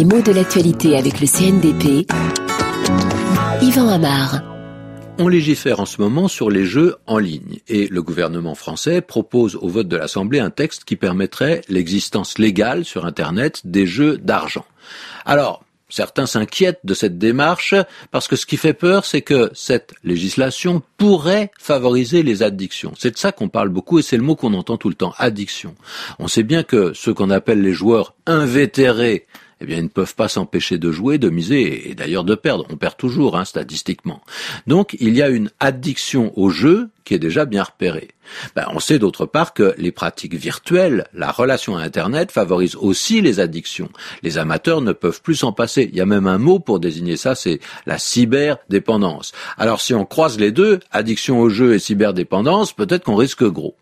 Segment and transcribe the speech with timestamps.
[0.00, 2.10] Les mots de l'actualité avec le CNDP.
[3.60, 4.40] Yvan Amar.
[5.18, 9.56] On légifère en ce moment sur les jeux en ligne et le gouvernement français propose
[9.56, 14.64] au vote de l'Assemblée un texte qui permettrait l'existence légale sur Internet des jeux d'argent.
[15.26, 17.74] Alors, Certains s'inquiètent de cette démarche
[18.12, 22.92] parce que ce qui fait peur, c'est que cette législation pourrait favoriser les addictions.
[22.96, 25.14] C'est de ça qu'on parle beaucoup et c'est le mot qu'on entend tout le temps,
[25.18, 25.74] addiction.
[26.20, 29.26] On sait bien que ceux qu'on appelle les joueurs invétérés
[29.60, 32.66] eh bien, ils ne peuvent pas s'empêcher de jouer, de miser et d'ailleurs de perdre.
[32.70, 34.22] On perd toujours, hein, statistiquement.
[34.66, 38.08] Donc, il y a une addiction au jeu qui est déjà bien repérée.
[38.54, 43.20] Ben, on sait d'autre part que les pratiques virtuelles, la relation à Internet favorise aussi
[43.20, 43.90] les addictions.
[44.22, 45.88] Les amateurs ne peuvent plus s'en passer.
[45.90, 49.32] Il y a même un mot pour désigner ça, c'est la cyberdépendance.
[49.58, 53.74] Alors si on croise les deux, addiction au jeu et cyberdépendance, peut-être qu'on risque gros.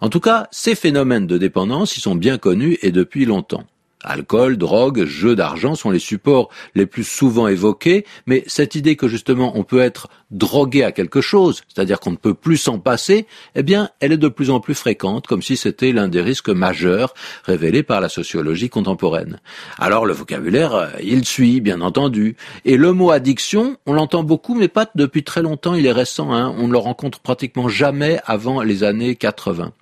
[0.00, 3.64] En tout cas, ces phénomènes de dépendance, ils sont bien connus et depuis longtemps.
[4.02, 9.08] Alcool, drogue, jeux d'argent sont les supports les plus souvent évoqués, mais cette idée que
[9.08, 13.26] justement on peut être drogué à quelque chose, c'est-à-dire qu'on ne peut plus s'en passer,
[13.54, 16.48] eh bien, elle est de plus en plus fréquente, comme si c'était l'un des risques
[16.48, 19.40] majeurs révélés par la sociologie contemporaine.
[19.78, 24.54] Alors le vocabulaire, euh, il suit, bien entendu, et le mot addiction, on l'entend beaucoup,
[24.54, 26.54] mais pas depuis très longtemps, il est récent, hein.
[26.56, 29.72] on ne le rencontre pratiquement jamais avant les années 80.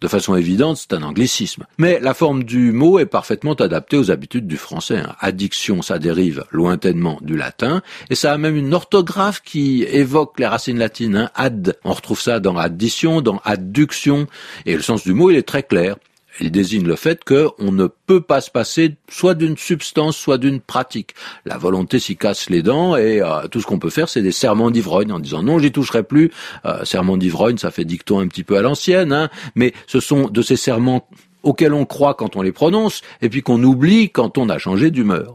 [0.00, 1.64] De façon évidente, c'est un anglicisme.
[1.78, 4.98] Mais la forme du mot est parfaitement adaptée aux habitudes du français.
[4.98, 5.14] Hein.
[5.20, 10.46] Addiction, ça dérive lointainement du latin, et ça a même une orthographe qui évoque les
[10.46, 11.16] racines latines.
[11.16, 11.30] Hein.
[11.34, 14.26] Ad, on retrouve ça dans addition, dans adduction,
[14.66, 15.96] et le sens du mot, il est très clair.
[16.40, 20.60] Il désigne le fait qu'on ne peut pas se passer soit d'une substance, soit d'une
[20.60, 21.14] pratique.
[21.44, 24.32] La volonté s'y casse les dents et euh, tout ce qu'on peut faire, c'est des
[24.32, 26.32] serments d'ivrogne en disant non, j'y toucherai plus.
[26.64, 30.28] Euh, serments d'ivrogne, ça fait dicton un petit peu à l'ancienne, hein, mais ce sont
[30.28, 31.06] de ces serments
[31.42, 34.90] auxquels on croit quand on les prononce et puis qu'on oublie quand on a changé
[34.90, 35.34] d'humeur.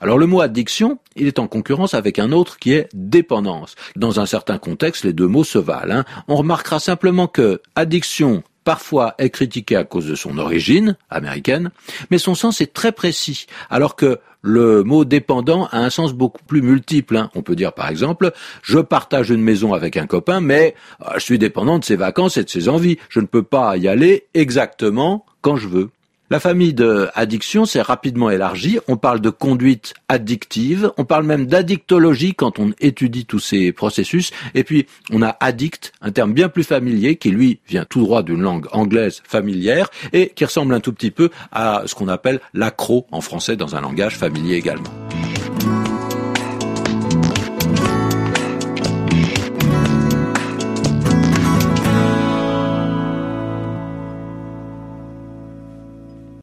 [0.00, 3.74] Alors le mot addiction, il est en concurrence avec un autre qui est dépendance.
[3.96, 5.96] Dans un certain contexte, les deux mots se valent.
[5.96, 6.04] Hein.
[6.28, 11.72] On remarquera simplement que addiction parfois est critiqué à cause de son origine américaine,
[12.12, 16.44] mais son sens est très précis, alors que le mot dépendant a un sens beaucoup
[16.44, 17.16] plus multiple.
[17.16, 17.32] Hein.
[17.34, 18.30] On peut dire par exemple,
[18.62, 22.36] je partage une maison avec un copain, mais euh, je suis dépendant de ses vacances
[22.36, 22.98] et de ses envies.
[23.08, 25.90] Je ne peux pas y aller exactement quand je veux.
[26.32, 28.78] La famille de addiction s'est rapidement élargie.
[28.86, 34.30] On parle de conduite addictive, on parle même d'addictologie quand on étudie tous ces processus.
[34.54, 38.22] Et puis, on a addict, un terme bien plus familier qui, lui, vient tout droit
[38.22, 42.38] d'une langue anglaise familière et qui ressemble un tout petit peu à ce qu'on appelle
[42.54, 44.90] l'accro en français dans un langage familier également.